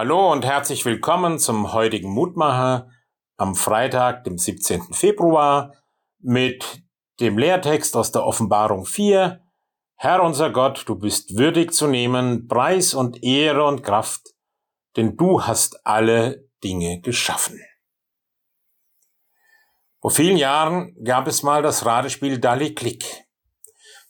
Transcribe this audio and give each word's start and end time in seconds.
Hallo 0.00 0.30
und 0.30 0.44
herzlich 0.44 0.84
willkommen 0.84 1.40
zum 1.40 1.72
heutigen 1.72 2.08
Mutmacher 2.08 2.88
am 3.36 3.56
Freitag, 3.56 4.22
dem 4.22 4.38
17. 4.38 4.94
Februar, 4.94 5.74
mit 6.20 6.84
dem 7.18 7.36
Lehrtext 7.36 7.96
aus 7.96 8.12
der 8.12 8.22
Offenbarung 8.22 8.86
4. 8.86 9.40
Herr 9.96 10.22
unser 10.22 10.50
Gott, 10.50 10.84
du 10.86 10.94
bist 10.94 11.36
würdig 11.36 11.72
zu 11.72 11.88
nehmen 11.88 12.46
Preis 12.46 12.94
und 12.94 13.24
Ehre 13.24 13.64
und 13.64 13.82
Kraft, 13.82 14.20
denn 14.96 15.16
du 15.16 15.42
hast 15.42 15.84
alle 15.84 16.48
Dinge 16.62 17.00
geschaffen. 17.00 17.60
Vor 20.00 20.12
vielen 20.12 20.36
Jahren 20.36 20.94
gab 21.02 21.26
es 21.26 21.42
mal 21.42 21.60
das 21.60 21.84
Ratespiel 21.84 22.38
Dali 22.38 22.72
Klick. 22.72 23.24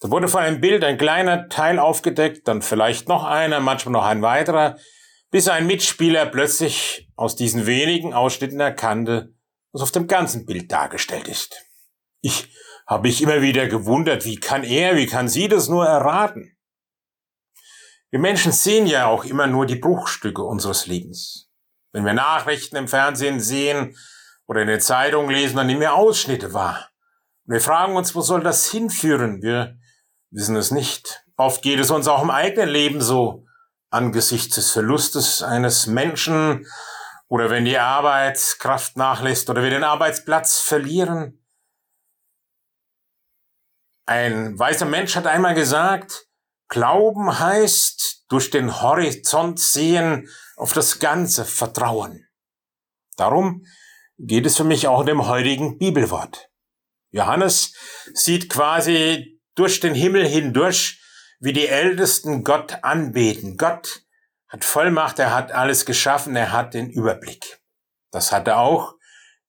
Da 0.00 0.10
wurde 0.10 0.28
vor 0.28 0.40
einem 0.40 0.60
Bild 0.60 0.84
ein 0.84 0.98
kleiner 0.98 1.48
Teil 1.48 1.78
aufgedeckt, 1.78 2.46
dann 2.46 2.60
vielleicht 2.60 3.08
noch 3.08 3.24
einer, 3.24 3.60
manchmal 3.60 3.94
noch 3.94 4.04
ein 4.04 4.20
weiterer, 4.20 4.76
bis 5.30 5.48
ein 5.48 5.66
Mitspieler 5.66 6.26
plötzlich 6.26 7.10
aus 7.16 7.36
diesen 7.36 7.66
wenigen 7.66 8.14
Ausschnitten 8.14 8.60
erkannte, 8.60 9.34
was 9.72 9.82
auf 9.82 9.92
dem 9.92 10.06
ganzen 10.06 10.46
Bild 10.46 10.72
dargestellt 10.72 11.28
ist. 11.28 11.64
Ich 12.20 12.52
habe 12.86 13.08
mich 13.08 13.22
immer 13.22 13.42
wieder 13.42 13.66
gewundert, 13.66 14.24
wie 14.24 14.36
kann 14.36 14.64
er, 14.64 14.96
wie 14.96 15.06
kann 15.06 15.28
sie 15.28 15.48
das 15.48 15.68
nur 15.68 15.86
erraten? 15.86 16.56
Wir 18.10 18.18
Menschen 18.18 18.52
sehen 18.52 18.86
ja 18.86 19.06
auch 19.06 19.24
immer 19.24 19.46
nur 19.46 19.66
die 19.66 19.76
Bruchstücke 19.76 20.42
unseres 20.42 20.86
Lebens. 20.86 21.50
Wenn 21.92 22.06
wir 22.06 22.14
Nachrichten 22.14 22.76
im 22.76 22.88
Fernsehen 22.88 23.40
sehen 23.40 23.96
oder 24.46 24.62
in 24.62 24.68
der 24.68 24.80
Zeitung 24.80 25.28
lesen, 25.28 25.56
dann 25.56 25.66
nehmen 25.66 25.80
wir 25.80 25.94
Ausschnitte 25.94 26.54
wahr. 26.54 26.88
Und 27.44 27.52
wir 27.52 27.60
fragen 27.60 27.96
uns, 27.96 28.14
wo 28.14 28.22
soll 28.22 28.42
das 28.42 28.70
hinführen? 28.70 29.42
Wir 29.42 29.78
wissen 30.30 30.56
es 30.56 30.70
nicht. 30.70 31.24
Oft 31.36 31.62
geht 31.62 31.80
es 31.80 31.90
uns 31.90 32.08
auch 32.08 32.22
im 32.22 32.30
eigenen 32.30 32.70
Leben 32.70 33.02
so 33.02 33.44
angesichts 33.90 34.56
des 34.56 34.70
Verlustes 34.70 35.42
eines 35.42 35.86
Menschen 35.86 36.66
oder 37.28 37.50
wenn 37.50 37.64
die 37.64 37.78
Arbeitskraft 37.78 38.96
nachlässt 38.96 39.50
oder 39.50 39.62
wir 39.62 39.70
den 39.70 39.84
Arbeitsplatz 39.84 40.58
verlieren. 40.58 41.44
Ein 44.06 44.58
weißer 44.58 44.86
Mensch 44.86 45.16
hat 45.16 45.26
einmal 45.26 45.54
gesagt, 45.54 46.28
Glauben 46.68 47.38
heißt 47.38 48.24
durch 48.28 48.50
den 48.50 48.82
Horizont 48.82 49.58
sehen, 49.58 50.28
auf 50.56 50.74
das 50.74 50.98
Ganze 50.98 51.44
vertrauen. 51.46 52.26
Darum 53.16 53.64
geht 54.18 54.44
es 54.44 54.56
für 54.56 54.64
mich 54.64 54.86
auch 54.86 55.00
in 55.00 55.06
dem 55.06 55.26
heutigen 55.26 55.78
Bibelwort. 55.78 56.50
Johannes 57.10 57.74
sieht 58.12 58.50
quasi 58.50 59.40
durch 59.54 59.80
den 59.80 59.94
Himmel 59.94 60.26
hindurch 60.26 61.02
wie 61.38 61.52
die 61.52 61.68
Ältesten 61.68 62.44
Gott 62.44 62.78
anbeten. 62.82 63.56
Gott 63.56 64.02
hat 64.48 64.64
Vollmacht, 64.64 65.18
er 65.18 65.34
hat 65.34 65.52
alles 65.52 65.86
geschaffen, 65.86 66.34
er 66.36 66.52
hat 66.52 66.74
den 66.74 66.90
Überblick. 66.90 67.60
Das 68.10 68.32
hat 68.32 68.48
er 68.48 68.58
auch 68.58 68.94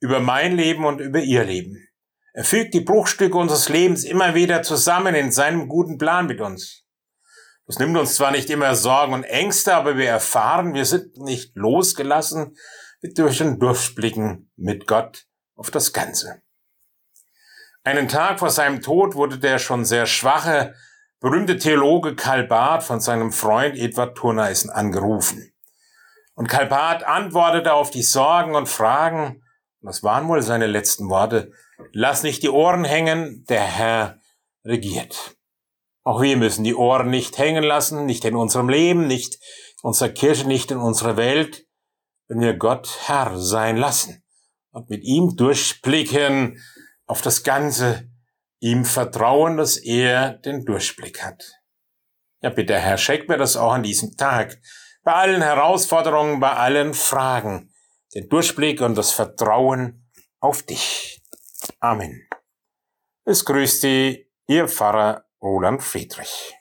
über 0.00 0.20
mein 0.20 0.56
Leben 0.56 0.84
und 0.84 1.00
über 1.00 1.20
ihr 1.20 1.44
Leben. 1.44 1.88
Er 2.34 2.44
fügt 2.44 2.74
die 2.74 2.80
Bruchstücke 2.80 3.36
unseres 3.36 3.68
Lebens 3.68 4.04
immer 4.04 4.34
wieder 4.34 4.62
zusammen 4.62 5.14
in 5.14 5.32
seinem 5.32 5.68
guten 5.68 5.98
Plan 5.98 6.26
mit 6.26 6.40
uns. 6.40 6.84
Das 7.66 7.78
nimmt 7.78 7.96
uns 7.96 8.14
zwar 8.14 8.30
nicht 8.30 8.48
immer 8.48 8.74
Sorgen 8.74 9.12
und 9.12 9.24
Ängste, 9.24 9.74
aber 9.74 9.96
wir 9.96 10.08
erfahren, 10.08 10.72
wir 10.74 10.84
sind 10.84 11.16
nicht 11.18 11.56
losgelassen 11.56 12.56
durch 13.02 13.42
ein 13.42 13.58
Durchblicken 13.58 14.50
mit 14.56 14.86
Gott 14.86 15.26
auf 15.54 15.70
das 15.70 15.92
Ganze. 15.92 16.42
Einen 17.84 18.08
Tag 18.08 18.38
vor 18.38 18.50
seinem 18.50 18.80
Tod 18.80 19.14
wurde 19.14 19.38
der 19.38 19.58
schon 19.58 19.84
sehr 19.84 20.06
schwache 20.06 20.74
berühmte 21.20 21.58
Theologe 21.58 22.14
Karl 22.14 22.44
Barth 22.44 22.84
von 22.84 23.00
seinem 23.00 23.32
Freund 23.32 23.76
Edward 23.76 24.16
Turneisen 24.16 24.70
angerufen. 24.70 25.52
Und 26.34 26.48
Karl 26.48 26.66
Barth 26.66 27.04
antwortete 27.04 27.72
auf 27.72 27.90
die 27.90 28.02
Sorgen 28.02 28.54
und 28.54 28.68
Fragen, 28.68 29.42
das 29.80 30.02
waren 30.02 30.28
wohl 30.28 30.42
seine 30.42 30.66
letzten 30.66 31.08
Worte, 31.08 31.52
lass 31.92 32.22
nicht 32.22 32.42
die 32.42 32.50
Ohren 32.50 32.84
hängen, 32.84 33.44
der 33.48 33.62
Herr 33.62 34.20
regiert. 34.64 35.36
Auch 36.04 36.22
wir 36.22 36.36
müssen 36.36 36.64
die 36.64 36.74
Ohren 36.74 37.10
nicht 37.10 37.38
hängen 37.38 37.64
lassen, 37.64 38.06
nicht 38.06 38.24
in 38.24 38.34
unserem 38.34 38.68
Leben, 38.68 39.06
nicht 39.06 39.34
in 39.34 39.88
unserer 39.88 40.08
Kirche, 40.08 40.46
nicht 40.46 40.70
in 40.70 40.78
unserer 40.78 41.16
Welt, 41.16 41.66
wenn 42.28 42.40
wir 42.40 42.54
Gott 42.54 42.88
Herr 43.06 43.38
sein 43.38 43.76
lassen 43.76 44.22
und 44.70 44.90
mit 44.90 45.02
ihm 45.02 45.36
durchblicken 45.36 46.62
auf 47.06 47.22
das 47.22 47.42
Ganze, 47.42 48.10
ihm 48.60 48.84
vertrauen, 48.84 49.56
dass 49.56 49.76
er 49.76 50.34
den 50.34 50.64
Durchblick 50.64 51.22
hat. 51.22 51.58
Ja, 52.40 52.50
bitte, 52.50 52.78
Herr, 52.78 52.98
schenk 52.98 53.28
mir 53.28 53.36
das 53.36 53.56
auch 53.56 53.72
an 53.72 53.82
diesem 53.82 54.16
Tag. 54.16 54.60
Bei 55.02 55.14
allen 55.14 55.42
Herausforderungen, 55.42 56.40
bei 56.40 56.52
allen 56.52 56.94
Fragen. 56.94 57.72
Den 58.14 58.28
Durchblick 58.28 58.80
und 58.80 58.96
das 58.96 59.12
Vertrauen 59.12 60.08
auf 60.40 60.62
dich. 60.62 61.22
Amen. 61.80 62.28
Es 63.24 63.44
grüßt 63.44 63.80
Sie, 63.82 64.30
Ihr 64.46 64.68
Pfarrer 64.68 65.26
Roland 65.42 65.82
Friedrich. 65.82 66.57